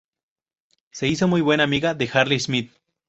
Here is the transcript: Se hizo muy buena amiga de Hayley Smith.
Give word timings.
Se 0.89 1.07
hizo 1.07 1.27
muy 1.27 1.41
buena 1.41 1.63
amiga 1.63 1.93
de 1.93 2.09
Hayley 2.11 2.39
Smith. 2.39 2.71